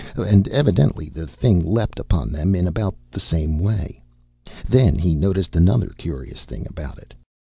And 0.17 0.47
evidently 0.47 1.09
the 1.09 1.27
thing 1.27 1.59
leapt 1.59 1.99
upon 1.99 2.31
them 2.31 2.55
in 2.55 2.65
about 2.65 2.95
the 3.11 3.19
same 3.19 3.59
way. 3.59 4.01
Then 4.67 4.97
he 4.97 5.13
noticed 5.13 5.55
another 5.55 5.89
curious 5.95 6.43
thing 6.43 6.65
about 6.67 6.97
it. 6.97 7.13